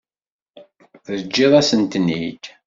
Teǧǧiḍ-asen-ten-id? 1.05 2.43